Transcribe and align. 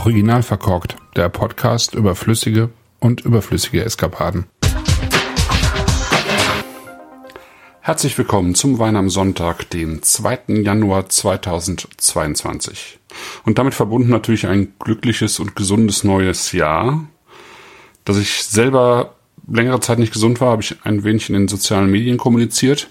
Original 0.00 0.42
verkorkt, 0.42 0.96
der 1.14 1.28
Podcast 1.28 1.94
über 1.94 2.14
flüssige 2.14 2.70
und 3.00 3.20
überflüssige 3.20 3.84
Eskapaden. 3.84 4.46
Herzlich 7.82 8.16
willkommen 8.16 8.54
zum 8.54 8.78
Wein 8.78 8.96
am 8.96 9.10
Sonntag, 9.10 9.68
den 9.68 10.02
2. 10.02 10.62
Januar 10.62 11.10
2022. 11.10 12.98
Und 13.44 13.58
damit 13.58 13.74
verbunden 13.74 14.08
natürlich 14.08 14.46
ein 14.46 14.72
glückliches 14.78 15.38
und 15.38 15.54
gesundes 15.54 16.02
neues 16.02 16.52
Jahr. 16.52 17.04
Dass 18.06 18.16
ich 18.16 18.44
selber 18.44 19.16
längere 19.46 19.80
Zeit 19.80 19.98
nicht 19.98 20.14
gesund 20.14 20.40
war, 20.40 20.52
habe 20.52 20.62
ich 20.62 20.76
ein 20.82 21.04
wenig 21.04 21.28
in 21.28 21.34
den 21.34 21.48
sozialen 21.48 21.90
Medien 21.90 22.16
kommuniziert. 22.16 22.88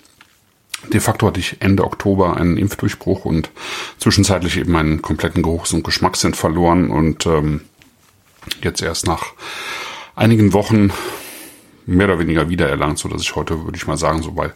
De 0.88 1.00
facto 1.00 1.28
hatte 1.28 1.40
ich 1.40 1.58
Ende 1.60 1.84
Oktober 1.84 2.38
einen 2.38 2.58
Impfdurchbruch 2.58 3.26
und 3.26 3.52
zwischenzeitlich 3.98 4.58
eben 4.58 4.72
meinen 4.72 5.02
kompletten 5.02 5.44
Geruchs- 5.44 5.74
und 5.74 5.84
Geschmackssinn 5.84 6.34
verloren 6.34 6.90
und 6.90 7.26
ähm, 7.26 7.62
jetzt 8.62 8.82
erst 8.82 9.05
nach 9.05 9.34
einigen 10.16 10.54
Wochen 10.54 10.92
mehr 11.86 12.08
oder 12.08 12.20
weniger 12.20 12.50
wiedererlangt, 12.50 13.00
so 13.00 13.10
dass 13.10 13.22
ich 13.22 13.36
heute, 13.36 13.66
würde 13.66 13.78
ich 13.78 13.88
mal 13.88 13.98
sagen, 13.98 14.22
so 14.22 14.32
bei 14.32 14.52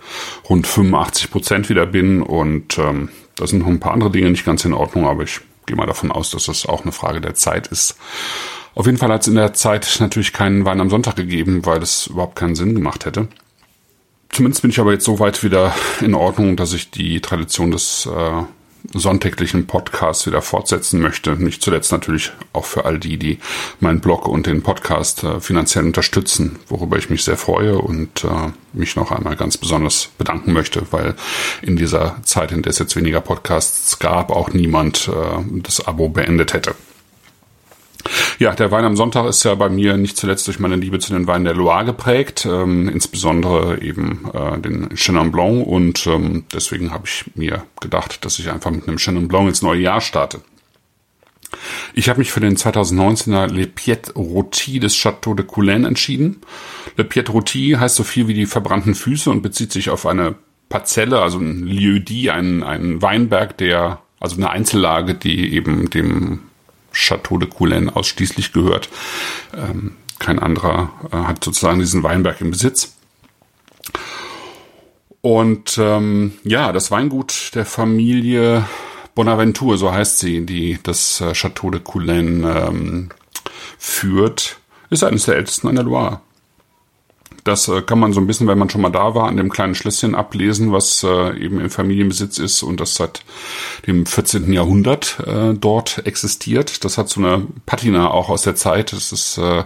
rund 0.48 0.68
85 0.68 1.32
Prozent 1.32 1.70
wieder 1.70 1.86
bin 1.86 2.22
und 2.22 2.77
ähm, 2.77 3.10
da 3.35 3.48
sind 3.48 3.60
noch 3.60 3.68
ein 3.68 3.80
paar 3.80 3.94
andere 3.94 4.12
Dinge 4.12 4.30
nicht 4.30 4.46
ganz 4.46 4.63
in 4.66 4.74
Ordnung, 4.74 5.08
aber 5.08 5.24
ich 5.24 5.41
gehe 5.66 5.76
mal 5.76 5.88
davon 5.88 6.12
aus, 6.12 6.30
dass 6.30 6.46
das 6.46 6.66
auch 6.66 6.84
eine 6.84 6.91
Frage 6.91 7.21
der 7.21 7.35
Zeit 7.35 7.68
ist. 7.68 7.98
Auf 8.76 8.85
jeden 8.85 8.98
Fall 8.98 9.12
hat 9.12 9.21
es 9.21 9.27
in 9.27 9.35
der 9.35 9.54
Zeit 9.54 9.98
natürlich 9.99 10.34
keinen 10.34 10.66
Wein 10.66 10.82
am 10.82 10.90
Sonntag 10.90 11.16
gegeben, 11.16 11.66
weil 11.66 11.82
es 11.82 12.08
überhaupt 12.08 12.35
keinen 12.35 12.55
Sinn 12.55 12.76
gemacht 12.76 13.05
hätte. 13.05 13.27
Zumindest 14.33 14.63
bin 14.63 14.71
ich 14.71 14.79
aber 14.79 14.93
jetzt 14.93 15.05
so 15.05 15.19
weit 15.19 15.43
wieder 15.43 15.76
in 16.01 16.15
Ordnung, 16.15 16.55
dass 16.55 16.73
ich 16.73 16.89
die 16.89 17.21
Tradition 17.21 17.70
des 17.70 18.07
äh, 18.07 18.41
sonntäglichen 18.91 19.67
Podcasts 19.67 20.25
wieder 20.25 20.41
fortsetzen 20.41 20.99
möchte. 20.99 21.35
Nicht 21.35 21.62
zuletzt 21.62 21.91
natürlich 21.91 22.31
auch 22.51 22.65
für 22.65 22.85
all 22.85 22.98
die, 22.98 23.17
die 23.17 23.37
meinen 23.79 23.99
Blog 24.01 24.27
und 24.27 24.48
den 24.48 24.63
Podcast 24.63 25.23
äh, 25.23 25.40
finanziell 25.40 25.85
unterstützen, 25.85 26.57
worüber 26.67 26.98
ich 26.98 27.12
mich 27.12 27.23
sehr 27.23 27.37
freue 27.37 27.77
und 27.77 28.23
äh, 28.23 28.51
mich 28.73 28.95
noch 28.95 29.12
einmal 29.12 29.35
ganz 29.35 29.55
besonders 29.55 30.09
bedanken 30.17 30.51
möchte, 30.51 30.87
weil 30.90 31.13
in 31.62 31.75
dieser 31.75 32.18
Zeit, 32.23 32.51
in 32.51 32.63
der 32.63 32.71
es 32.71 32.79
jetzt 32.79 32.95
weniger 32.95 33.21
Podcasts 33.21 33.99
gab, 33.99 34.31
auch 34.31 34.49
niemand 34.49 35.09
äh, 35.09 35.62
das 35.62 35.85
Abo 35.85 36.09
beendet 36.09 36.53
hätte. 36.53 36.73
Ja, 38.39 38.53
der 38.53 38.71
Wein 38.71 38.85
am 38.85 38.95
Sonntag 38.95 39.27
ist 39.27 39.43
ja 39.43 39.55
bei 39.55 39.70
mir 39.70 39.98
nicht 39.98 40.17
zuletzt 40.17 40.48
durch 40.48 40.59
meine 40.59 40.76
Liebe 40.76 40.99
zu 40.99 41.13
den 41.13 41.27
Weinen 41.27 41.45
der 41.45 41.53
Loire 41.53 41.85
geprägt, 41.85 42.48
ähm, 42.49 42.90
insbesondere 42.90 43.81
eben 43.81 44.29
äh, 44.34 44.59
den 44.59 44.90
Chenin 44.95 45.31
Blanc 45.31 45.67
und 45.67 46.07
ähm, 46.07 46.45
deswegen 46.53 46.91
habe 46.91 47.05
ich 47.05 47.25
mir 47.35 47.63
gedacht, 47.79 48.25
dass 48.25 48.40
ich 48.40 48.51
einfach 48.51 48.71
mit 48.71 48.87
einem 48.87 48.98
Chenin 48.98 49.27
Blanc 49.27 49.49
ins 49.49 49.62
neue 49.62 49.81
Jahr 49.81 50.01
starte. 50.01 50.41
Ich 51.93 52.09
habe 52.09 52.20
mich 52.20 52.31
für 52.31 52.40
den 52.40 52.57
2019er 52.57 53.48
Le 53.48 53.67
Piet 53.67 54.13
Rôti 54.15 54.79
des 54.79 54.95
Château 54.95 55.35
de 55.35 55.45
Coulaine 55.45 55.87
entschieden. 55.87 56.41
Le 56.97 57.03
Piet 57.03 57.29
Rôti 57.29 57.77
heißt 57.77 57.95
so 57.95 58.03
viel 58.03 58.27
wie 58.27 58.34
die 58.34 58.47
verbrannten 58.47 58.95
Füße 58.95 59.29
und 59.29 59.43
bezieht 59.43 59.71
sich 59.71 59.91
auf 59.91 60.07
eine 60.07 60.35
Parzelle, 60.70 61.21
also 61.21 61.37
ein 61.37 61.68
Lieu-dit, 61.68 62.29
ein, 62.29 62.63
ein 62.63 63.01
Weinberg, 63.03 63.57
der, 63.57 64.01
also 64.19 64.38
eine 64.38 64.50
Einzellage, 64.50 65.13
die 65.13 65.53
eben 65.53 65.90
dem 65.91 66.40
Chateau 66.94 67.38
de 67.38 67.50
Coulaine 67.50 67.96
ausschließlich 67.96 68.53
gehört. 68.53 68.90
Ähm, 69.56 69.96
kein 70.19 70.40
anderer 70.40 70.91
äh, 71.12 71.18
hat 71.18 71.44
sozusagen 71.44 71.80
diesen 71.80 72.03
Weinberg 72.03 72.40
im 72.41 72.52
Besitz. 72.52 72.96
Und 75.22 75.78
ähm, 75.78 76.34
ja, 76.44 76.72
das 76.72 76.91
Weingut 76.91 77.52
der 77.56 77.66
Familie 77.66 78.66
Bonaventure, 79.16 79.78
so 79.78 79.92
heißt 79.92 80.20
sie, 80.20 80.46
die 80.46 80.80
das 80.82 81.22
äh, 81.22 81.34
Chateau 81.34 81.70
de 81.70 81.82
Coulaine 81.82 82.68
ähm, 82.68 83.09
führt, 83.78 84.58
ist 84.90 85.03
eines 85.03 85.26
der 85.26 85.36
ältesten 85.36 85.68
an 85.68 85.76
der 85.76 85.84
Loire. 85.84 86.22
Das 87.44 87.68
äh, 87.68 87.81
kann 87.81 88.00
man 88.00 88.14
so 88.14 88.22
ein 88.22 88.28
bisschen, 88.28 88.48
wenn 88.48 88.58
man 88.58 88.70
schon 88.70 88.81
mal 88.81 88.90
da 88.90 89.16
war, 89.16 89.28
an 89.28 89.38
dem 89.38 89.52
kleinen 89.52 89.76
Schlösschen 89.76 90.16
ablesen, 90.16 90.72
was 90.72 91.04
äh, 91.04 91.38
eben 91.38 91.59
im 91.59 91.70
Familienbesitz 91.70 92.38
ist 92.38 92.64
und 92.64 92.80
das 92.80 92.96
seit 92.96 93.24
dem 93.86 94.06
14. 94.06 94.52
Jahrhundert 94.54 95.20
äh, 95.26 95.53
dort 95.53 96.06
existiert. 96.06 96.86
Das 96.86 96.98
hat 96.98 97.09
so 97.09 97.20
eine 97.20 97.46
Patina 97.66 98.12
auch 98.12 98.30
aus 98.30 98.44
der 98.44 98.56
Zeit. 98.56 98.94
Das 98.94 99.12
ist 99.12 99.38
äh, 99.38 99.64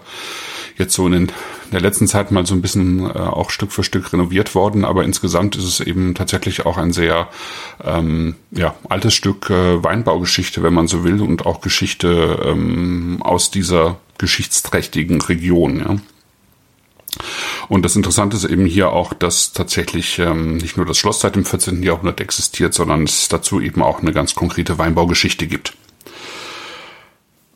jetzt 0.77 0.93
so 0.93 1.05
in, 1.05 1.11
den, 1.11 1.21
in 1.23 1.71
der 1.71 1.81
letzten 1.81 2.07
Zeit 2.07 2.31
mal 2.31 2.45
so 2.45 2.55
ein 2.55 2.61
bisschen 2.61 3.05
äh, 3.05 3.13
auch 3.13 3.51
Stück 3.51 3.71
für 3.71 3.83
Stück 3.83 4.11
renoviert 4.11 4.55
worden, 4.55 4.83
aber 4.83 5.03
insgesamt 5.03 5.55
ist 5.55 5.65
es 5.65 5.79
eben 5.79 6.15
tatsächlich 6.15 6.65
auch 6.65 6.77
ein 6.77 6.93
sehr 6.93 7.27
ähm, 7.83 8.35
ja, 8.51 8.75
altes 8.89 9.13
Stück 9.13 9.49
äh, 9.49 9.83
Weinbaugeschichte, 9.83 10.63
wenn 10.63 10.73
man 10.73 10.87
so 10.87 11.03
will, 11.03 11.21
und 11.21 11.45
auch 11.45 11.61
Geschichte 11.61 12.39
ähm, 12.43 13.21
aus 13.21 13.51
dieser 13.51 13.97
geschichtsträchtigen 14.17 15.21
Region. 15.21 15.79
Ja. 15.79 15.97
Und 17.69 17.83
das 17.83 17.95
Interessante 17.95 18.37
ist 18.37 18.45
eben 18.45 18.65
hier 18.65 18.91
auch, 18.91 19.13
dass 19.13 19.51
tatsächlich 19.51 20.19
ähm, 20.19 20.57
nicht 20.57 20.77
nur 20.77 20.85
das 20.85 20.97
Schloss 20.97 21.19
seit 21.19 21.35
dem 21.35 21.45
14. 21.45 21.83
Jahrhundert 21.83 22.21
existiert, 22.21 22.73
sondern 22.73 23.03
es 23.03 23.27
dazu 23.27 23.59
eben 23.59 23.81
auch 23.81 24.01
eine 24.01 24.13
ganz 24.13 24.35
konkrete 24.35 24.77
Weinbaugeschichte 24.77 25.47
gibt. 25.47 25.73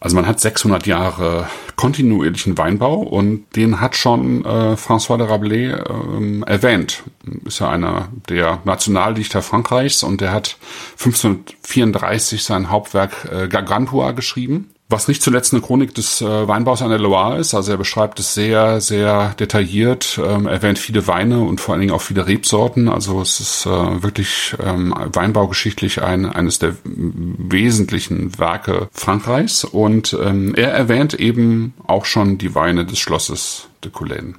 Also 0.02 0.16
man 0.16 0.26
hat 0.26 0.40
600 0.40 0.88
Jahre 0.88 1.48
kontinuierlichen 1.76 2.58
Weinbau 2.58 2.96
und 2.96 3.46
den 3.56 3.80
hat 3.80 3.96
schon 3.96 4.44
äh, 4.44 4.74
François 4.74 5.18
de 5.18 5.28
Rabelais 5.28 5.78
ähm, 5.90 6.44
erwähnt. 6.44 7.04
Ist 7.46 7.60
ja 7.60 7.70
einer 7.70 8.10
der 8.28 8.62
Nationaldichter 8.66 9.44
Frankreichs 9.44 10.02
und 10.02 10.20
der 10.20 10.32
hat 10.32 10.58
1534 10.94 12.44
sein 12.44 12.72
Hauptwerk 12.72 13.30
äh, 13.32 13.48
Gargantua 13.48 14.12
geschrieben 14.14 14.72
was 14.92 15.08
nicht 15.08 15.22
zuletzt 15.22 15.54
eine 15.54 15.62
Chronik 15.62 15.94
des 15.96 16.22
äh, 16.22 16.48
Weinbaus 16.48 16.82
an 16.82 16.90
der 16.90 17.00
Loire 17.00 17.40
ist. 17.40 17.54
Also 17.54 17.72
er 17.72 17.78
beschreibt 17.78 18.20
es 18.20 18.34
sehr, 18.34 18.82
sehr 18.82 19.34
detailliert, 19.40 20.20
ähm, 20.24 20.46
erwähnt 20.46 20.80
viele 20.80 21.08
Weine 21.08 21.42
und 21.42 21.62
vor 21.62 21.74
allen 21.74 21.82
Dingen 21.82 21.94
auch 21.94 22.02
viele 22.02 22.28
Rebsorten. 22.28 22.90
Also 22.90 23.22
es 23.22 23.40
ist 23.40 23.66
äh, 23.66 24.04
wirklich 24.04 24.56
ähm, 24.64 24.94
weinbaugeschichtlich 25.14 26.02
ein, 26.02 26.26
eines 26.26 26.60
der 26.60 26.76
wesentlichen 26.84 28.38
Werke 28.38 28.90
Frankreichs. 28.92 29.64
Und 29.64 30.18
ähm, 30.22 30.54
er 30.56 30.72
erwähnt 30.72 31.14
eben 31.14 31.74
auch 31.88 32.06
schon 32.06 32.38
die 32.38 32.56
Weine 32.56 32.86
des 32.86 33.00
Schlosses 33.00 33.68
de 33.84 33.92
Coulaine. 33.92 34.36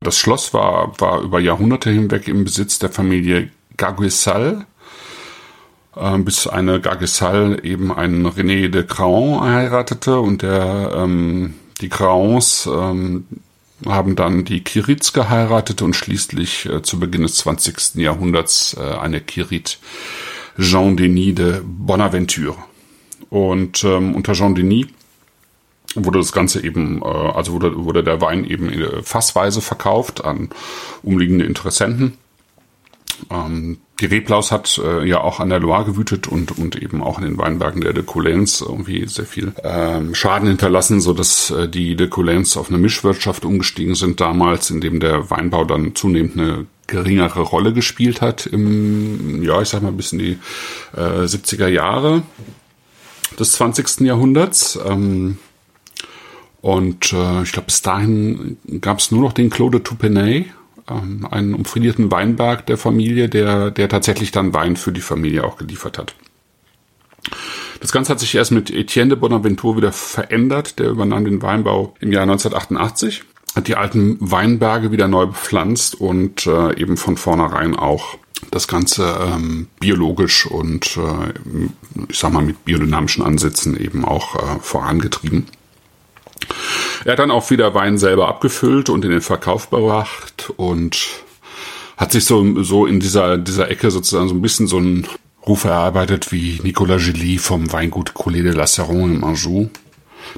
Das 0.00 0.18
Schloss 0.18 0.52
war, 0.52 1.00
war 1.00 1.20
über 1.20 1.38
Jahrhunderte 1.38 1.90
hinweg 1.90 2.26
im 2.26 2.44
Besitz 2.44 2.78
der 2.78 2.90
Familie 2.90 3.50
Gaguessal, 3.76 4.58
äh, 4.60 4.71
bis 5.94 6.46
eine 6.46 6.80
Gagesal 6.80 7.60
eben 7.64 7.92
einen 7.92 8.26
René 8.26 8.68
de 8.68 8.84
Craon 8.84 9.42
heiratete 9.42 10.18
und 10.20 10.42
der 10.42 10.92
ähm, 10.96 11.54
die 11.82 11.88
Craons 11.88 12.68
ähm, 12.72 13.26
haben 13.86 14.16
dann 14.16 14.44
die 14.44 14.62
Kirits 14.62 15.12
geheiratet 15.12 15.82
und 15.82 15.94
schließlich 15.94 16.66
äh, 16.66 16.82
zu 16.82 17.00
Beginn 17.00 17.22
des 17.22 17.34
20. 17.36 17.96
Jahrhunderts 17.96 18.76
äh, 18.78 18.80
eine 18.80 19.20
Kirit 19.20 19.78
Jean 20.58 20.96
Denis 20.96 21.34
de 21.34 21.60
Bonaventure. 21.64 22.56
Und 23.30 23.82
ähm, 23.84 24.14
unter 24.14 24.34
Jean 24.34 24.54
Denis 24.54 24.86
wurde 25.94 26.18
das 26.18 26.32
Ganze 26.32 26.62
eben, 26.62 27.02
äh, 27.02 27.04
also 27.04 27.52
wurde, 27.52 27.84
wurde 27.84 28.04
der 28.04 28.20
Wein 28.20 28.44
eben 28.44 28.68
in 28.68 29.02
fassweise 29.02 29.60
verkauft 29.60 30.24
an 30.24 30.50
umliegende 31.02 31.44
Interessenten. 31.44 32.18
Ähm, 33.30 33.78
die 34.00 34.06
Reblaus 34.06 34.50
hat 34.50 34.80
äh, 34.84 35.06
ja 35.06 35.20
auch 35.20 35.38
an 35.38 35.48
der 35.48 35.60
Loire 35.60 35.84
gewütet 35.84 36.26
und, 36.26 36.58
und 36.58 36.76
eben 36.76 37.02
auch 37.02 37.18
in 37.18 37.24
den 37.24 37.38
Weinbergen 37.38 37.80
der 37.80 37.92
de 37.92 38.02
Coulens 38.02 38.60
irgendwie 38.60 39.06
sehr 39.06 39.26
viel 39.26 39.52
ähm, 39.62 40.14
Schaden 40.14 40.48
hinterlassen, 40.48 41.00
so 41.00 41.12
dass 41.12 41.50
äh, 41.50 41.68
die 41.68 41.94
de 41.94 42.08
Coulens 42.08 42.56
auf 42.56 42.68
eine 42.68 42.78
Mischwirtschaft 42.78 43.44
umgestiegen 43.44 43.94
sind 43.94 44.20
damals, 44.20 44.70
in 44.70 44.80
dem 44.80 44.98
der 44.98 45.30
Weinbau 45.30 45.64
dann 45.64 45.94
zunehmend 45.94 46.36
eine 46.38 46.66
geringere 46.88 47.40
Rolle 47.40 47.72
gespielt 47.72 48.20
hat 48.20 48.46
im, 48.46 49.42
ja, 49.42 49.62
ich 49.62 49.68
sag 49.68 49.82
mal, 49.82 49.92
bis 49.92 50.12
in 50.12 50.18
die 50.18 50.38
äh, 50.96 51.24
70er 51.24 51.68
Jahre 51.68 52.22
des 53.38 53.52
20. 53.52 54.00
Jahrhunderts. 54.00 54.78
Ähm, 54.84 55.38
und 56.60 57.12
äh, 57.12 57.42
ich 57.42 57.52
glaube, 57.52 57.66
bis 57.66 57.82
dahin 57.82 58.56
gab 58.80 58.98
es 58.98 59.10
nur 59.10 59.22
noch 59.22 59.32
den 59.32 59.50
Claude 59.50 59.78
de 59.78 59.84
Toupenay, 59.84 60.46
ähm, 61.00 61.26
einen 61.30 61.54
umfriedierten 61.54 62.10
Weinberg 62.10 62.66
der 62.66 62.78
Familie, 62.78 63.28
der, 63.28 63.70
der 63.70 63.88
tatsächlich 63.88 64.30
dann 64.30 64.54
Wein 64.54 64.76
für 64.76 64.92
die 64.92 65.00
Familie 65.00 65.44
auch 65.44 65.56
geliefert 65.56 65.98
hat. 65.98 66.14
Das 67.80 67.92
Ganze 67.92 68.12
hat 68.12 68.20
sich 68.20 68.34
erst 68.34 68.52
mit 68.52 68.70
Etienne 68.70 69.10
de 69.10 69.18
Bonaventure 69.18 69.76
wieder 69.76 69.92
verändert. 69.92 70.78
Der 70.78 70.88
übernahm 70.90 71.24
den 71.24 71.42
Weinbau 71.42 71.94
im 72.00 72.12
Jahr 72.12 72.22
1988, 72.22 73.24
hat 73.54 73.68
die 73.68 73.76
alten 73.76 74.18
Weinberge 74.20 74.92
wieder 74.92 75.08
neu 75.08 75.26
bepflanzt 75.26 76.00
und 76.00 76.46
äh, 76.46 76.78
eben 76.80 76.96
von 76.96 77.16
vornherein 77.16 77.76
auch 77.76 78.18
das 78.50 78.68
Ganze 78.68 79.18
ähm, 79.20 79.68
biologisch 79.78 80.46
und 80.46 80.96
äh, 80.96 81.32
ich 82.08 82.18
sag 82.18 82.32
mal 82.32 82.42
mit 82.42 82.64
biodynamischen 82.64 83.24
Ansätzen 83.24 83.78
eben 83.78 84.04
auch 84.04 84.36
äh, 84.36 84.58
vorangetrieben. 84.60 85.46
Er 87.04 87.12
hat 87.12 87.18
dann 87.18 87.30
auch 87.30 87.50
wieder 87.50 87.74
Wein 87.74 87.98
selber 87.98 88.28
abgefüllt 88.28 88.88
und 88.88 89.04
in 89.04 89.10
den 89.10 89.20
Verkauf 89.20 89.70
gebracht 89.70 90.52
und 90.56 90.98
hat 91.96 92.12
sich 92.12 92.24
so, 92.24 92.62
so 92.62 92.86
in 92.86 93.00
dieser, 93.00 93.38
dieser 93.38 93.70
Ecke 93.70 93.90
sozusagen 93.90 94.28
so 94.28 94.34
ein 94.34 94.42
bisschen 94.42 94.66
so 94.66 94.78
einen 94.78 95.06
Ruf 95.46 95.64
erarbeitet 95.64 96.30
wie 96.30 96.60
Nicolas 96.62 97.04
Gilly 97.04 97.38
vom 97.38 97.72
Weingut 97.72 98.14
Collet 98.14 98.44
de 98.44 98.52
la 98.52 98.66
Serron 98.66 99.16
im 99.16 99.24
Anjou. 99.24 99.68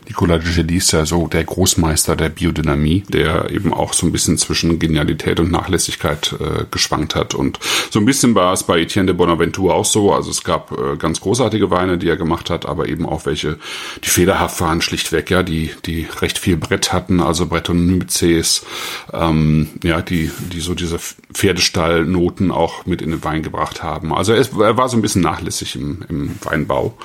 Nicolas 0.06 0.44
de 0.44 0.54
Gelly 0.54 0.76
ist 0.76 0.92
ja 0.92 1.06
so 1.06 1.26
der 1.26 1.44
Großmeister 1.44 2.16
der 2.16 2.28
Biodynamie, 2.28 3.04
der 3.08 3.50
eben 3.50 3.72
auch 3.72 3.92
so 3.92 4.06
ein 4.06 4.12
bisschen 4.12 4.38
zwischen 4.38 4.78
Genialität 4.78 5.40
und 5.40 5.50
Nachlässigkeit 5.50 6.34
äh, 6.40 6.64
geschwankt 6.70 7.14
hat. 7.14 7.34
Und 7.34 7.58
so 7.90 7.98
ein 7.98 8.04
bisschen 8.04 8.34
war 8.34 8.52
es 8.52 8.64
bei 8.64 8.80
Etienne 8.80 9.06
de 9.06 9.14
Bonaventure 9.14 9.74
auch 9.74 9.84
so. 9.84 10.12
Also 10.12 10.30
es 10.30 10.44
gab 10.44 10.72
äh, 10.72 10.96
ganz 10.96 11.20
großartige 11.20 11.70
Weine, 11.70 11.98
die 11.98 12.08
er 12.08 12.16
gemacht 12.16 12.50
hat, 12.50 12.66
aber 12.66 12.88
eben 12.88 13.06
auch 13.06 13.26
welche, 13.26 13.58
die 14.02 14.08
federhaft 14.08 14.60
waren, 14.60 14.82
schlichtweg, 14.82 15.30
ja, 15.30 15.42
die, 15.42 15.70
die 15.86 16.06
recht 16.20 16.38
viel 16.38 16.56
Brett 16.56 16.92
hatten, 16.92 17.20
also 17.20 17.46
Brettanomyces, 17.46 18.64
ähm, 19.12 19.70
ja, 19.82 20.02
die, 20.02 20.30
die 20.52 20.60
so 20.60 20.74
diese 20.74 20.98
Pferdestallnoten 20.98 22.50
auch 22.50 22.86
mit 22.86 23.02
in 23.02 23.10
den 23.10 23.24
Wein 23.24 23.42
gebracht 23.42 23.82
haben. 23.82 24.14
Also 24.14 24.32
er, 24.32 24.46
er 24.60 24.76
war 24.76 24.88
so 24.88 24.96
ein 24.96 25.02
bisschen 25.02 25.22
nachlässig 25.22 25.76
im, 25.76 26.04
im 26.08 26.36
Weinbau. 26.42 26.96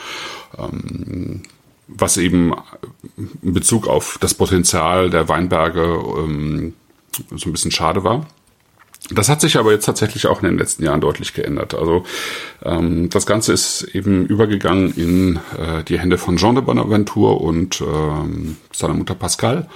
Ähm, 0.58 1.44
was 1.90 2.18
eben 2.18 2.54
in 3.42 3.54
Bezug 3.54 3.88
auf 3.88 4.18
das 4.22 4.34
Potenzial 4.34 5.10
der 5.10 5.28
Weinberge 5.28 6.02
ähm, 6.18 6.74
so 7.36 7.50
ein 7.50 7.52
bisschen 7.52 7.72
schade 7.72 8.04
war. 8.04 8.26
Das 9.12 9.30
hat 9.30 9.42
sich 9.42 9.58
aber 9.58 9.72
jetzt 9.72 9.86
tatsächlich 9.86 10.28
auch 10.28 10.44
in 10.44 10.50
den 10.50 10.58
letzten 10.58 10.84
Jahren 10.84 11.02
deutlich 11.02 11.34
geändert. 11.34 11.74
Also 11.74 12.04
ähm, 12.64 13.10
das 13.10 13.26
Ganze 13.26 13.54
ist 13.54 13.84
eben 13.94 14.26
übergegangen 14.28 14.94
in 14.96 15.38
äh, 15.58 15.84
die 15.84 16.00
Hände 16.00 16.18
von 16.18 16.38
Jean 16.38 16.56
de 16.56 16.64
Bonaventure 16.64 17.36
und 17.36 17.82
ähm, 17.82 18.58
seiner 18.72 18.94
Mutter 18.94 19.16
Pascal. 19.16 19.68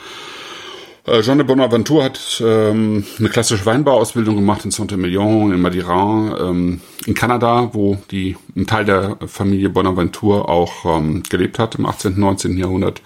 Äh, 1.05 1.21
Jean 1.21 1.37
de 1.37 1.45
Bonaventure 1.45 2.05
hat 2.05 2.41
ähm, 2.45 3.05
eine 3.19 3.29
klassische 3.29 3.65
Weinbauausbildung 3.65 4.35
gemacht 4.35 4.63
in 4.63 4.71
Saint-Emilion, 4.71 5.51
in 5.51 5.61
Madiran, 5.61 6.35
ähm, 6.39 6.81
in 7.05 7.13
Kanada, 7.13 7.69
wo 7.73 7.97
die 8.09 8.37
ein 8.55 8.67
Teil 8.67 8.85
der 8.85 9.17
Familie 9.27 9.69
Bonaventure 9.69 10.47
auch 10.47 10.85
ähm, 10.85 11.23
gelebt 11.23 11.59
hat 11.59 11.75
im 11.75 11.85
18. 11.85 12.17
19. 12.17 12.57
Jahrhundert. 12.57 13.01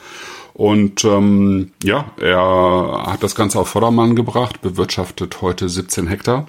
Und 0.53 1.03
ähm, 1.05 1.71
ja, 1.83 2.11
er 2.19 3.03
hat 3.07 3.23
das 3.23 3.35
Ganze 3.35 3.59
auf 3.59 3.69
Vordermann 3.69 4.15
gebracht, 4.15 4.61
bewirtschaftet 4.61 5.41
heute 5.41 5.67
17 5.67 6.07
Hektar 6.07 6.47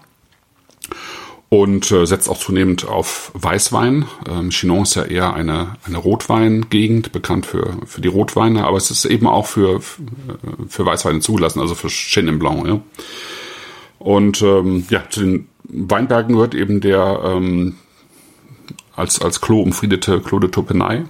und 1.50 1.90
äh, 1.90 2.06
setzt 2.06 2.28
auch 2.28 2.38
zunehmend 2.38 2.86
auf 2.86 3.30
Weißwein. 3.34 4.04
Ähm, 4.28 4.50
Chinon 4.50 4.82
ist 4.82 4.96
ja 4.96 5.04
eher 5.04 5.32
eine, 5.34 5.76
eine 5.84 5.98
Rotweingegend, 5.98 7.12
bekannt 7.12 7.46
für, 7.46 7.78
für 7.86 8.00
die 8.00 8.08
Rotweine, 8.08 8.64
aber 8.64 8.76
es 8.76 8.90
ist 8.90 9.06
eben 9.06 9.26
auch 9.26 9.46
für, 9.46 9.80
für 9.80 10.84
Weißweine 10.84 11.20
zugelassen, 11.20 11.60
also 11.60 11.74
für 11.74 11.88
Chenin 11.88 12.38
Blanc. 12.38 12.66
Ja. 12.66 12.80
Und 13.98 14.42
ähm, 14.42 14.86
ja, 14.90 15.04
zu 15.08 15.20
den 15.20 15.48
Weinbergen 15.64 16.34
gehört 16.34 16.54
eben 16.54 16.80
der 16.80 17.20
ähm, 17.24 17.76
als, 18.94 19.20
als 19.22 19.40
Klo 19.40 19.62
umfriedete 19.62 20.20
Clos 20.20 20.40
de 20.40 20.50
Topenay. 20.50 20.98
Äh, 20.98 21.04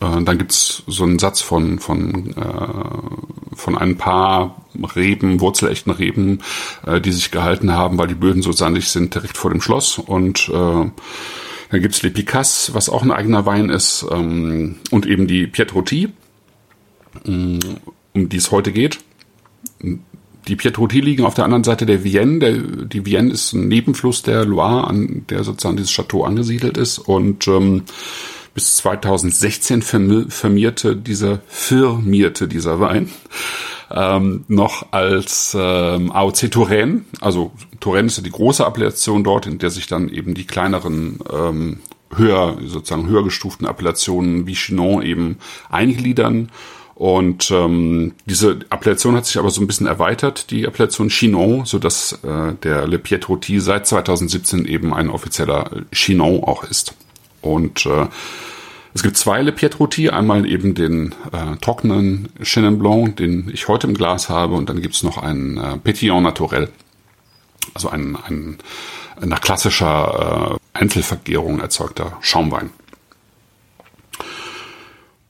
dann 0.00 0.38
gibt's 0.38 0.82
so 0.86 1.04
einen 1.04 1.18
Satz 1.18 1.40
von, 1.40 1.78
von, 1.78 2.34
äh, 2.36 3.43
von 3.56 3.76
ein 3.76 3.96
paar 3.96 4.64
Reben, 4.96 5.40
wurzelechten 5.40 5.92
Reben, 5.92 6.40
äh, 6.86 7.00
die 7.00 7.12
sich 7.12 7.30
gehalten 7.30 7.72
haben, 7.72 7.98
weil 7.98 8.08
die 8.08 8.14
Böden 8.14 8.42
so 8.42 8.52
sandig 8.52 8.88
sind, 8.88 9.14
direkt 9.14 9.36
vor 9.36 9.50
dem 9.50 9.60
Schloss. 9.60 9.98
Und 9.98 10.48
äh, 10.48 10.52
dann 10.52 11.80
gibt's 11.80 12.02
Le 12.02 12.10
Picasse, 12.10 12.74
was 12.74 12.88
auch 12.88 13.02
ein 13.02 13.12
eigener 13.12 13.46
Wein 13.46 13.70
ist, 13.70 14.06
ähm, 14.10 14.76
und 14.90 15.06
eben 15.06 15.26
die 15.26 15.46
Pietrotti, 15.46 16.10
um 17.24 17.58
die 18.14 18.36
es 18.36 18.50
heute 18.50 18.72
geht. 18.72 18.98
Die 20.48 20.56
Pietrotti 20.56 21.00
liegen 21.00 21.24
auf 21.24 21.34
der 21.34 21.44
anderen 21.44 21.64
Seite 21.64 21.86
der 21.86 22.04
Vienne. 22.04 22.38
Der, 22.38 22.52
die 22.52 23.06
Vienne 23.06 23.32
ist 23.32 23.54
ein 23.54 23.68
Nebenfluss 23.68 24.22
der 24.22 24.44
Loire, 24.44 24.86
an 24.86 25.24
der 25.30 25.42
sozusagen 25.42 25.76
dieses 25.76 25.92
Chateau 25.92 26.24
angesiedelt 26.24 26.76
ist. 26.76 26.98
Und 26.98 27.48
ähm, 27.48 27.84
bis 28.54 28.76
2016 28.76 29.82
firmierte 29.82 30.96
dieser, 30.96 31.40
firmierte 31.48 32.48
dieser 32.48 32.80
Wein 32.80 33.10
ähm, 33.90 34.44
noch 34.48 34.86
als 34.92 35.56
ähm, 35.58 36.12
AOC 36.12 36.50
Touraine. 36.50 37.04
Also 37.20 37.52
Touraine 37.80 38.06
ist 38.06 38.16
ja 38.16 38.22
die 38.22 38.30
große 38.30 38.64
Appellation 38.64 39.24
dort, 39.24 39.46
in 39.46 39.58
der 39.58 39.70
sich 39.70 39.86
dann 39.86 40.08
eben 40.08 40.34
die 40.34 40.46
kleineren 40.46 41.18
ähm, 41.32 41.80
höher, 42.14 42.58
sozusagen 42.64 43.08
höher 43.08 43.24
gestuften 43.24 43.66
Appellationen 43.66 44.46
wie 44.46 44.54
Chinon 44.54 45.02
eben 45.02 45.38
eingliedern. 45.70 46.50
Und 46.94 47.50
ähm, 47.50 48.12
diese 48.24 48.60
Appellation 48.70 49.16
hat 49.16 49.26
sich 49.26 49.38
aber 49.38 49.50
so 49.50 49.60
ein 49.60 49.66
bisschen 49.66 49.88
erweitert, 49.88 50.52
die 50.52 50.64
Appellation 50.64 51.08
Chinon, 51.08 51.64
so 51.64 51.80
dass 51.80 52.20
äh, 52.22 52.54
der 52.62 52.86
Le 52.86 53.00
Pietrotti 53.00 53.58
seit 53.58 53.88
2017 53.88 54.64
eben 54.64 54.94
ein 54.94 55.10
offizieller 55.10 55.70
Chinon 55.90 56.44
auch 56.44 56.62
ist. 56.62 56.94
Und 57.44 57.86
äh, 57.86 58.06
es 58.94 59.02
gibt 59.02 59.16
zwei 59.16 59.42
Le 59.42 59.52
Pietrotti, 59.52 60.08
einmal 60.08 60.48
eben 60.48 60.74
den 60.74 61.14
äh, 61.32 61.56
trockenen 61.60 62.28
Chenin 62.42 62.78
Blanc, 62.78 63.16
den 63.16 63.50
ich 63.52 63.68
heute 63.68 63.86
im 63.86 63.94
Glas 63.94 64.28
habe, 64.28 64.54
und 64.54 64.68
dann 64.68 64.80
gibt's 64.80 65.02
noch 65.02 65.18
einen 65.18 65.58
äh, 65.58 65.78
Petillon 65.78 66.22
Naturel, 66.22 66.70
also 67.74 67.90
ein, 67.90 68.16
ein 68.26 68.58
nach 69.20 69.40
klassischer 69.40 70.58
äh, 70.74 70.78
Einzelvergärung 70.78 71.60
erzeugter 71.60 72.16
Schaumwein. 72.20 72.70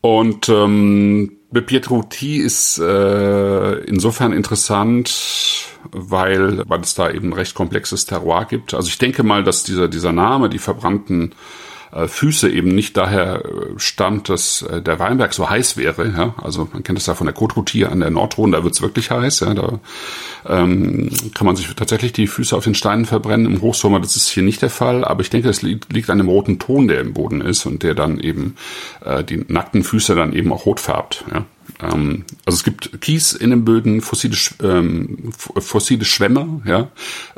Und 0.01 0.51
ähm, 0.51 1.33
Le 1.51 1.63
Pietrotti 1.63 2.37
ist 2.37 2.79
äh, 2.79 3.75
insofern 3.85 4.33
interessant, 4.33 5.69
weil, 5.91 6.63
weil 6.69 6.81
es 6.81 6.95
da 6.95 7.11
eben 7.11 7.29
ein 7.29 7.33
recht 7.33 7.55
komplexes 7.55 8.05
Terroir 8.05 8.45
gibt. 8.45 8.75
Also 8.75 8.89
ich 8.89 8.99
denke 8.99 9.23
mal, 9.23 9.45
dass 9.45 9.63
dieser, 9.63 9.89
dieser 9.89 10.13
Name, 10.13 10.51
die 10.51 10.59
verbrannten 10.59 11.35
Füße 12.07 12.51
eben 12.51 12.75
nicht 12.75 12.97
daher 12.97 13.45
äh, 13.45 13.51
stammt, 13.77 14.29
dass 14.29 14.63
äh, 14.63 14.83
der 14.83 14.99
Weinberg 14.99 15.33
so 15.33 15.49
heiß 15.49 15.77
wäre. 15.77 16.09
Ja? 16.09 16.35
Also 16.43 16.69
man 16.73 16.83
kennt 16.83 16.99
es 16.99 17.07
ja 17.07 17.15
von 17.15 17.27
der 17.27 17.37
Côte 17.37 17.87
an 17.87 18.01
der 18.01 18.11
Nordrhone, 18.11 18.57
da 18.57 18.65
wird's 18.65 18.83
wirklich 18.83 19.11
heiß. 19.11 19.41
Ja? 19.41 19.55
Da 19.55 19.79
ähm, 20.49 21.11
kann 21.35 21.47
man 21.47 21.57
sich 21.57 21.73
tatsächlich 21.75 22.13
die 22.13 22.27
Füße 22.27 22.57
auf 22.57 22.65
den 22.65 22.75
Steinen 22.75 23.05
verbrennen. 23.05 23.47
Im 23.47 23.61
Hochsommer, 23.61 24.01
das 24.01 24.17
ist 24.17 24.29
hier 24.29 24.43
nicht 24.43 24.63
der 24.63 24.71
Fall, 24.71 25.05
aber 25.05 25.21
ich 25.23 25.31
denke, 25.31 25.49
es 25.49 25.63
liegt, 25.63 25.93
liegt 25.93 26.11
an 26.11 26.19
dem 26.19 26.29
roten 26.29 26.59
Ton, 26.59 26.89
der 26.89 27.01
im 27.01 27.15
Boden 27.15 27.41
ist 27.41 27.65
und 27.67 27.83
der 27.83 27.95
dann 27.95 28.19
eben 28.19 28.57
äh, 29.05 29.23
die 29.23 29.45
nackten 29.47 29.85
Füße 29.85 30.15
dann 30.15 30.33
eben 30.33 30.53
auch 30.53 30.67
rot 30.67 30.81
färbt. 30.81 31.25
Ja? 31.33 31.45
Ähm, 31.81 32.25
also 32.45 32.57
es 32.57 32.65
gibt 32.65 33.01
Kies 33.01 33.33
in 33.33 33.51
den 33.51 33.65
Böden, 33.65 34.01
fossile, 34.01 34.37
ähm, 34.63 35.31
fossile 35.33 36.05
Schwämme 36.05 36.63
ja, 36.65 36.89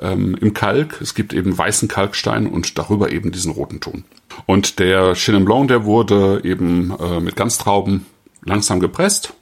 ähm, 0.01 0.37
im 0.41 0.55
Kalk. 0.55 1.01
Es 1.01 1.15
gibt 1.15 1.33
eben 1.33 1.57
weißen 1.57 1.89
Kalkstein 1.89 2.47
und 2.47 2.79
darüber 2.79 3.13
eben 3.13 3.33
diesen 3.33 3.53
roten 3.53 3.81
Ton. 3.81 4.05
Und 4.47 4.79
der 4.79 5.15
Chenin 5.15 5.45
Blanc, 5.45 5.69
der 5.69 5.85
wurde 5.85 6.41
eben 6.45 6.95
äh, 6.99 7.21
mit 7.21 7.37
Ganztrauben 7.37 8.07
langsam 8.45 8.81
gepresst, 8.81 9.35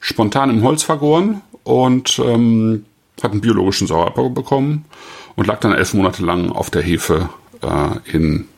spontan 0.00 0.50
im 0.50 0.62
Holz 0.62 0.82
vergoren 0.82 1.42
und 1.62 2.18
ähm, 2.18 2.84
hat 3.22 3.32
einen 3.32 3.40
biologischen 3.40 3.86
Sauerabbau 3.86 4.30
bekommen 4.30 4.84
und 5.36 5.46
lag 5.46 5.60
dann 5.60 5.72
elf 5.72 5.94
Monate 5.94 6.24
lang 6.24 6.50
auf 6.50 6.70
der 6.70 6.82
Hefe 6.82 7.28
äh, 7.62 8.16
in 8.16 8.48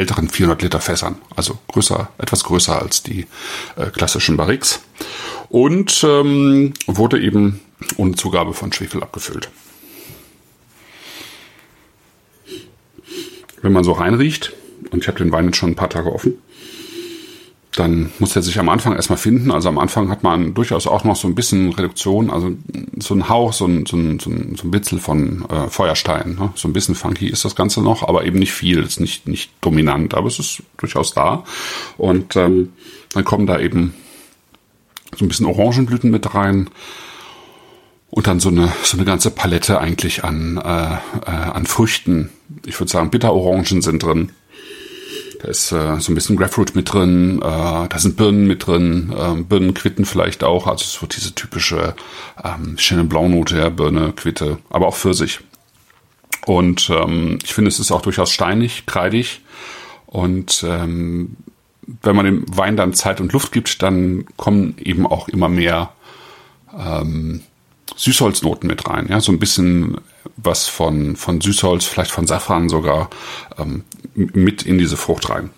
älteren 0.00 0.28
400 0.30 0.62
Liter 0.62 0.80
Fässern, 0.80 1.16
also 1.36 1.58
größer, 1.68 2.08
etwas 2.16 2.44
größer 2.44 2.80
als 2.80 3.02
die 3.02 3.26
äh, 3.76 3.90
klassischen 3.90 4.36
Barriques 4.38 4.80
und 5.50 6.02
ähm, 6.04 6.72
wurde 6.86 7.20
eben 7.20 7.60
ohne 7.98 8.14
Zugabe 8.14 8.54
von 8.54 8.72
Schwefel 8.72 9.02
abgefüllt. 9.02 9.50
Wenn 13.60 13.72
man 13.72 13.84
so 13.84 13.92
reinriecht, 13.92 14.54
und 14.90 15.02
ich 15.02 15.08
habe 15.08 15.18
den 15.18 15.32
Wein 15.32 15.44
jetzt 15.46 15.58
schon 15.58 15.72
ein 15.72 15.76
paar 15.76 15.90
Tage 15.90 16.12
offen, 16.12 16.38
dann 17.76 18.10
muss 18.18 18.34
er 18.34 18.42
sich 18.42 18.58
am 18.58 18.68
Anfang 18.68 18.94
erstmal 18.94 19.18
finden. 19.18 19.52
Also 19.52 19.68
am 19.68 19.78
Anfang 19.78 20.10
hat 20.10 20.24
man 20.24 20.54
durchaus 20.54 20.86
auch 20.86 21.04
noch 21.04 21.14
so 21.14 21.28
ein 21.28 21.36
bisschen 21.36 21.72
Reduktion, 21.72 22.30
also 22.30 22.50
so 22.98 23.14
ein 23.14 23.28
Hauch, 23.28 23.52
so 23.52 23.66
ein, 23.66 23.86
so 23.86 23.96
ein, 23.96 24.18
so 24.18 24.28
ein, 24.28 24.56
so 24.56 24.66
ein 24.66 24.70
Bitzel 24.72 24.98
von 24.98 25.44
äh, 25.48 25.68
Feuerstein. 25.68 26.34
Ne? 26.34 26.50
So 26.56 26.66
ein 26.66 26.72
bisschen 26.72 26.96
funky 26.96 27.28
ist 27.28 27.44
das 27.44 27.54
Ganze 27.54 27.80
noch, 27.80 28.08
aber 28.08 28.24
eben 28.24 28.40
nicht 28.40 28.52
viel, 28.52 28.82
ist 28.82 28.98
nicht, 28.98 29.28
nicht 29.28 29.52
dominant, 29.60 30.14
aber 30.14 30.26
es 30.26 30.40
ist 30.40 30.62
durchaus 30.78 31.14
da. 31.14 31.44
Und 31.96 32.34
ähm, 32.34 32.72
dann 33.12 33.24
kommen 33.24 33.46
da 33.46 33.60
eben 33.60 33.94
so 35.16 35.24
ein 35.24 35.28
bisschen 35.28 35.46
Orangenblüten 35.46 36.10
mit 36.10 36.34
rein. 36.34 36.70
Und 38.10 38.26
dann 38.26 38.40
so 38.40 38.48
eine, 38.48 38.72
so 38.82 38.96
eine 38.96 39.06
ganze 39.06 39.30
Palette 39.30 39.78
eigentlich 39.78 40.24
an, 40.24 40.56
äh, 40.56 40.94
äh, 40.94 41.30
an 41.30 41.66
Früchten. 41.66 42.30
Ich 42.66 42.80
würde 42.80 42.90
sagen, 42.90 43.10
Bitterorangen 43.10 43.82
sind 43.82 44.02
drin 44.02 44.32
da 45.42 45.48
ist 45.48 45.72
äh, 45.72 45.98
so 46.00 46.12
ein 46.12 46.14
bisschen 46.14 46.36
Grapefruit 46.36 46.74
mit 46.74 46.92
drin, 46.92 47.38
äh, 47.38 47.88
da 47.88 47.98
sind 47.98 48.16
Birnen 48.16 48.46
mit 48.46 48.66
drin, 48.66 49.12
äh, 49.16 49.42
Birnenquitten 49.42 50.04
vielleicht 50.04 50.44
auch, 50.44 50.66
also 50.66 50.84
so 50.84 51.06
diese 51.06 51.34
typische 51.34 51.94
ähm, 52.44 52.76
Chenin 52.76 53.08
Blanc 53.08 53.30
Note, 53.30 53.56
ja, 53.56 53.70
Birne, 53.70 54.12
Quitte, 54.12 54.58
aber 54.68 54.86
auch 54.86 54.96
Pfirsich. 54.96 55.40
Und 56.46 56.90
ähm, 56.90 57.38
ich 57.42 57.54
finde, 57.54 57.68
es 57.68 57.80
ist 57.80 57.90
auch 57.90 58.02
durchaus 58.02 58.32
steinig, 58.32 58.84
kreidig 58.86 59.40
und 60.06 60.64
ähm, 60.68 61.36
wenn 62.02 62.16
man 62.16 62.26
dem 62.26 62.44
Wein 62.56 62.76
dann 62.76 62.92
Zeit 62.92 63.20
und 63.20 63.32
Luft 63.32 63.52
gibt, 63.52 63.82
dann 63.82 64.26
kommen 64.36 64.76
eben 64.78 65.06
auch 65.06 65.28
immer 65.28 65.48
mehr 65.48 65.92
ähm, 66.78 67.42
Süßholznoten 67.96 68.66
mit 68.66 68.86
rein. 68.86 69.08
Ja, 69.08 69.20
so 69.20 69.32
ein 69.32 69.38
bisschen 69.38 69.96
was 70.36 70.68
von, 70.68 71.16
von 71.16 71.40
Süßholz, 71.40 71.84
vielleicht 71.84 72.10
von 72.10 72.26
Safran 72.26 72.68
sogar, 72.68 73.10
ähm, 73.58 73.84
mit 74.14 74.62
in 74.62 74.78
diese 74.78 74.96
Frucht 74.96 75.30
rein. 75.30 75.50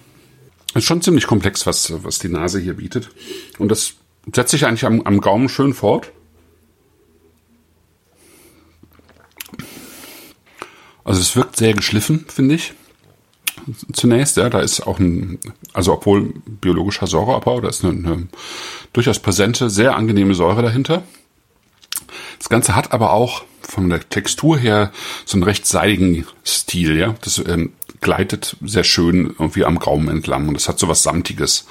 ist 0.75 0.85
schon 0.85 1.03
ziemlich 1.03 1.27
komplex, 1.27 1.67
was, 1.67 1.93
was 2.05 2.19
die 2.19 2.29
Nase 2.29 2.61
hier 2.61 2.75
bietet. 2.75 3.11
Und 3.59 3.69
das 3.71 3.95
setzt 4.33 4.51
sich 4.51 4.67
eigentlich 4.67 4.85
am, 4.85 5.03
am 5.03 5.21
Gaumen 5.21 5.49
schön 5.49 5.75
fort. 5.75 6.13
Also 11.05 11.21
es 11.21 11.35
wirkt 11.35 11.57
sehr 11.57 11.75
geschliffen, 11.75 12.27
finde 12.29 12.55
ich. 12.55 12.75
Zunächst, 13.93 14.37
ja, 14.37 14.49
da 14.49 14.61
ist 14.61 14.87
auch 14.87 14.99
ein, 14.99 15.39
also 15.73 15.93
obwohl 15.93 16.33
biologischer 16.47 17.07
Säureabbau, 17.07 17.61
da 17.61 17.69
ist 17.69 17.85
eine, 17.85 17.93
eine 17.93 18.29
durchaus 18.93 19.19
präsente, 19.19 19.71
sehr 19.71 19.97
angenehme 19.97 20.35
Säure 20.35 20.63
dahinter. 20.63 21.03
Das 22.39 22.49
Ganze 22.49 22.75
hat 22.75 22.93
aber 22.93 23.13
auch 23.13 23.45
von 23.61 23.89
der 23.89 24.09
Textur 24.09 24.59
her 24.59 24.93
so 25.25 25.37
einen 25.37 25.45
recht 25.45 25.67
seidigen 25.67 26.27
Stil, 26.45 26.97
ja. 26.97 27.15
Das 27.23 27.39
ähm, 27.39 27.73
gleitet 28.01 28.57
sehr 28.63 28.85
schön 28.85 29.35
irgendwie 29.39 29.65
am 29.65 29.79
Gaumen 29.79 30.09
entlang 30.09 30.49
und 30.49 30.55
das 30.55 30.69
hat 30.69 30.79
so 30.79 30.89
was 30.89 31.03
Samtiges, 31.03 31.67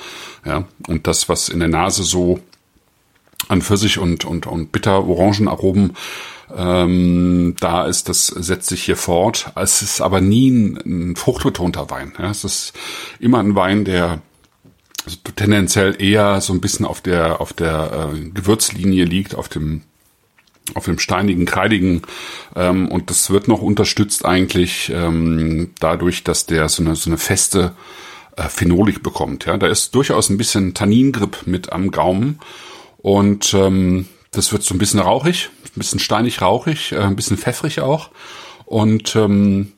ja. 0.45 0.65
Und 0.87 1.07
das, 1.07 1.29
was 1.29 1.49
in 1.49 1.59
der 1.59 1.69
Nase 1.69 2.03
so 2.03 2.39
an 3.47 3.61
Pfirsich 3.61 3.97
und, 3.97 4.25
und, 4.25 4.47
und 4.47 4.71
bitter-Orangenaromen 4.71 5.93
ähm, 6.55 7.55
da 7.59 7.85
ist, 7.85 8.09
das 8.09 8.27
setzt 8.27 8.69
sich 8.69 8.83
hier 8.83 8.97
fort. 8.97 9.51
Es 9.55 9.81
ist 9.81 10.01
aber 10.01 10.21
nie 10.21 10.49
ein, 10.49 11.11
ein 11.11 11.15
fruchtbetonter 11.15 11.89
Wein. 11.89 12.13
Ja. 12.17 12.29
Es 12.29 12.43
ist 12.43 12.73
immer 13.19 13.39
ein 13.39 13.55
Wein, 13.55 13.85
der 13.85 14.21
also 15.05 15.17
tendenziell 15.35 16.01
eher 16.01 16.41
so 16.41 16.53
ein 16.53 16.61
bisschen 16.61 16.85
auf 16.85 17.01
der 17.01 17.41
auf 17.41 17.53
der 17.53 18.11
äh, 18.13 18.29
Gewürzlinie 18.29 19.05
liegt, 19.05 19.33
auf 19.33 19.49
dem 19.49 19.81
auf 20.75 20.85
dem 20.85 20.99
steinigen, 20.99 21.45
kreidigen 21.45 22.01
ähm, 22.55 22.87
und 22.87 23.09
das 23.09 23.29
wird 23.29 23.47
noch 23.47 23.61
unterstützt 23.61 24.25
eigentlich 24.25 24.91
ähm, 24.93 25.71
dadurch, 25.79 26.23
dass 26.23 26.45
der 26.45 26.69
so 26.69 26.83
eine 26.83 26.95
so 26.95 27.09
eine 27.09 27.17
feste 27.17 27.73
äh, 28.35 28.49
Phenolik 28.49 29.03
bekommt. 29.03 29.45
Ja, 29.45 29.57
da 29.57 29.67
ist 29.67 29.95
durchaus 29.95 30.29
ein 30.29 30.37
bisschen 30.37 30.73
Tanningrip 30.73 31.45
mit 31.45 31.71
am 31.71 31.91
Gaumen 31.91 32.39
und 32.97 33.53
ähm, 33.53 34.07
das 34.31 34.51
wird 34.51 34.63
so 34.63 34.73
ein 34.73 34.79
bisschen 34.79 34.99
rauchig, 34.99 35.49
ein 35.65 35.79
bisschen 35.79 35.99
steinig 35.99 36.41
rauchig, 36.41 36.91
äh, 36.93 36.99
ein 36.99 37.15
bisschen 37.15 37.37
pfeffrig 37.37 37.81
auch 37.81 38.09
und 38.65 39.15
ähm, 39.15 39.73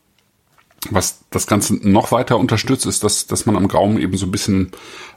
was 0.90 1.24
das 1.30 1.48
Ganze 1.48 1.76
noch 1.88 2.12
weiter 2.12 2.38
unterstützt, 2.38 2.86
ist, 2.86 3.04
dass, 3.04 3.28
dass 3.28 3.46
man 3.46 3.56
am 3.56 3.68
Gaumen 3.68 4.00
eben 4.00 4.18
so 4.18 4.26
ein 4.26 4.32
bisschen 4.32 4.72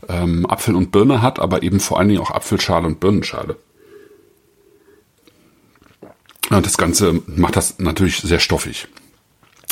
ähm, 0.08 0.46
Apfel 0.46 0.74
und 0.74 0.92
Birne 0.92 1.22
hat, 1.22 1.38
aber 1.38 1.62
eben 1.62 1.80
vor 1.80 1.98
allen 1.98 2.08
Dingen 2.08 2.20
auch 2.20 2.30
Apfelschale 2.30 2.86
und 2.86 3.00
Birnenschale. 3.00 3.56
Und 6.50 6.64
das 6.64 6.78
Ganze 6.78 7.22
macht 7.26 7.56
das 7.56 7.78
natürlich 7.78 8.18
sehr 8.18 8.38
stoffig. 8.38 8.88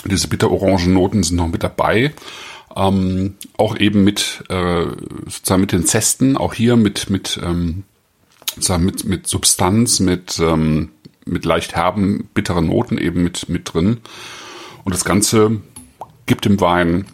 Diese 0.04 0.28
bitter-orangen 0.28 0.92
Noten 0.92 1.22
sind 1.22 1.36
noch 1.36 1.48
mit 1.48 1.62
dabei. 1.62 2.12
Ähm, 2.76 3.36
auch 3.56 3.76
eben 3.76 4.02
mit, 4.02 4.44
äh, 4.48 4.86
sozusagen 5.26 5.60
mit 5.60 5.72
den 5.72 5.86
Zesten, 5.86 6.36
auch 6.36 6.54
hier 6.54 6.76
mit, 6.76 7.08
mit, 7.08 7.40
ähm, 7.42 7.84
sozusagen 8.56 8.84
mit, 8.84 9.04
mit 9.04 9.28
Substanz, 9.28 10.00
mit, 10.00 10.38
ähm, 10.40 10.90
mit 11.24 11.44
leicht 11.44 11.76
herben, 11.76 12.28
bitteren 12.34 12.66
Noten 12.66 12.98
eben 12.98 13.22
mit, 13.22 13.48
mit 13.48 13.72
drin. 13.72 14.00
Und 14.82 14.92
das 14.92 15.04
Ganze 15.04 15.62
gibt 16.26 16.44
dem 16.44 16.60
Wein 16.60 17.06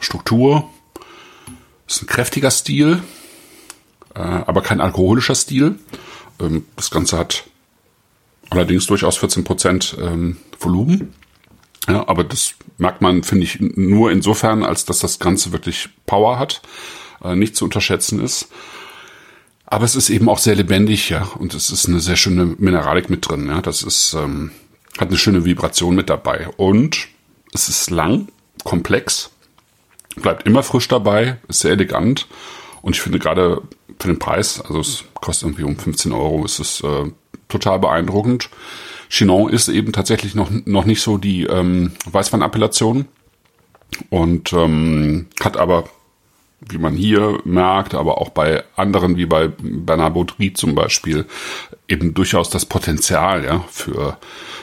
Struktur. 0.00 0.68
Ist 1.86 2.02
ein 2.02 2.06
kräftiger 2.06 2.50
Stil, 2.50 3.02
äh, 4.14 4.20
aber 4.20 4.62
kein 4.62 4.80
alkoholischer 4.80 5.34
Stil. 5.34 5.78
Ähm, 6.40 6.64
das 6.76 6.90
Ganze 6.90 7.18
hat 7.18 7.44
allerdings 8.52 8.86
durchaus 8.86 9.16
14 9.16 9.44
Prozent 9.44 9.96
ähm, 10.00 10.36
Volumen. 10.58 11.14
Ja, 11.88 12.06
aber 12.08 12.22
das 12.24 12.54
merkt 12.78 13.00
man, 13.00 13.22
finde 13.24 13.44
ich, 13.44 13.58
nur 13.60 14.12
insofern, 14.12 14.62
als 14.62 14.84
dass 14.84 15.00
das 15.00 15.18
Ganze 15.18 15.52
wirklich 15.52 15.88
Power 16.06 16.38
hat, 16.38 16.62
äh, 17.24 17.34
nicht 17.34 17.56
zu 17.56 17.64
unterschätzen 17.64 18.20
ist. 18.20 18.48
Aber 19.66 19.84
es 19.84 19.96
ist 19.96 20.10
eben 20.10 20.28
auch 20.28 20.38
sehr 20.38 20.54
lebendig, 20.54 21.08
ja, 21.08 21.22
und 21.38 21.54
es 21.54 21.70
ist 21.70 21.88
eine 21.88 22.00
sehr 22.00 22.16
schöne 22.16 22.44
Mineralik 22.58 23.10
mit 23.10 23.28
drin, 23.28 23.48
ja. 23.48 23.62
Das 23.62 23.82
ist, 23.82 24.14
ähm, 24.14 24.52
hat 24.98 25.08
eine 25.08 25.18
schöne 25.18 25.44
Vibration 25.44 25.94
mit 25.94 26.10
dabei. 26.10 26.48
Und 26.56 27.08
es 27.52 27.68
ist 27.68 27.90
lang, 27.90 28.28
komplex, 28.64 29.30
bleibt 30.16 30.46
immer 30.46 30.62
frisch 30.62 30.88
dabei, 30.88 31.38
ist 31.48 31.60
sehr 31.60 31.72
elegant. 31.72 32.28
Und 32.82 32.96
ich 32.96 33.00
finde 33.00 33.18
gerade 33.18 33.62
für 33.98 34.08
den 34.08 34.18
Preis, 34.18 34.60
also 34.60 34.80
es 34.80 35.04
kostet 35.14 35.48
irgendwie 35.48 35.64
um 35.64 35.76
15 35.76 36.12
Euro, 36.12 36.44
ist 36.44 36.58
es 36.58 36.80
äh, 36.82 37.10
total 37.52 37.78
beeindruckend. 37.78 38.50
Chinon 39.08 39.50
ist 39.50 39.68
eben 39.68 39.92
tatsächlich 39.92 40.34
noch, 40.34 40.50
noch 40.64 40.86
nicht 40.86 41.02
so 41.02 41.18
die 41.18 41.44
ähm, 41.44 41.92
Weißwein-Appellation 42.10 43.06
und 44.08 44.52
ähm, 44.54 45.26
hat 45.42 45.58
aber, 45.58 45.84
wie 46.60 46.78
man 46.78 46.94
hier 46.94 47.38
merkt, 47.44 47.94
aber 47.94 48.18
auch 48.18 48.30
bei 48.30 48.64
anderen, 48.74 49.18
wie 49.18 49.26
bei 49.26 49.48
Bernard 49.58 50.14
Baudry 50.14 50.54
zum 50.54 50.74
Beispiel, 50.74 51.26
eben 51.88 52.14
durchaus 52.14 52.48
das 52.48 52.64
Potenzial 52.64 53.44
ja, 53.44 53.64
für, 53.70 54.16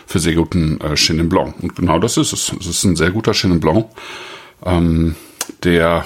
für 0.08 0.20
sehr 0.20 0.34
guten 0.34 0.82
äh, 0.82 0.96
Chenin 0.96 1.30
Blanc. 1.30 1.54
Und 1.62 1.76
genau 1.76 2.00
das 2.00 2.18
ist 2.18 2.34
es. 2.34 2.52
Es 2.60 2.66
ist 2.66 2.84
ein 2.86 2.96
sehr 2.96 3.12
guter 3.12 3.34
Chenin 3.34 3.60
Blanc, 3.60 3.86
ähm, 4.66 5.16
der 5.64 6.06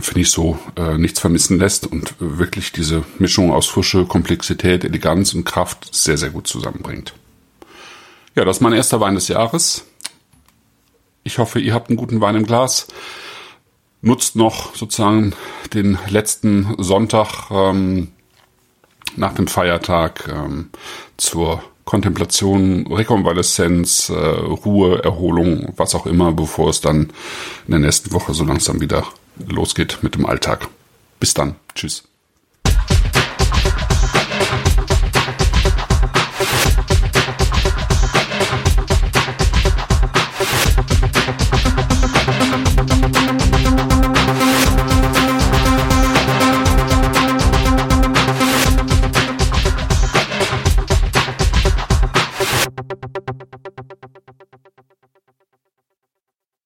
finde 0.00 0.20
ich 0.20 0.30
so 0.30 0.58
äh, 0.76 0.98
nichts 0.98 1.20
vermissen 1.20 1.58
lässt 1.58 1.86
und 1.86 2.14
wirklich 2.18 2.72
diese 2.72 3.04
Mischung 3.18 3.52
aus 3.52 3.66
Frische, 3.66 4.06
Komplexität, 4.06 4.84
Eleganz 4.84 5.34
und 5.34 5.44
Kraft 5.44 5.94
sehr, 5.94 6.18
sehr 6.18 6.30
gut 6.30 6.46
zusammenbringt. 6.46 7.14
Ja, 8.34 8.44
das 8.44 8.56
ist 8.56 8.60
mein 8.60 8.72
erster 8.72 9.00
Wein 9.00 9.14
des 9.14 9.28
Jahres. 9.28 9.84
Ich 11.22 11.38
hoffe, 11.38 11.60
ihr 11.60 11.72
habt 11.72 11.88
einen 11.88 11.96
guten 11.96 12.20
Wein 12.20 12.34
im 12.34 12.46
Glas. 12.46 12.88
Nutzt 14.02 14.36
noch 14.36 14.74
sozusagen 14.74 15.32
den 15.72 15.98
letzten 16.08 16.74
Sonntag 16.78 17.50
ähm, 17.50 18.08
nach 19.16 19.34
dem 19.34 19.46
Feiertag 19.46 20.28
ähm, 20.28 20.70
zur 21.16 21.62
Kontemplation, 21.84 22.86
Rekonvaleszenz, 22.88 24.08
äh, 24.08 24.14
Ruhe, 24.14 25.02
Erholung, 25.04 25.72
was 25.76 25.94
auch 25.94 26.06
immer, 26.06 26.32
bevor 26.32 26.70
es 26.70 26.80
dann 26.80 27.12
in 27.66 27.70
der 27.70 27.78
nächsten 27.78 28.12
Woche 28.12 28.34
so 28.34 28.44
langsam 28.44 28.80
wieder 28.80 29.06
losgeht 29.36 29.98
mit 30.02 30.14
dem 30.14 30.26
Alltag. 30.26 30.68
Bis 31.20 31.34
dann. 31.34 31.56
Tschüss. 31.74 32.04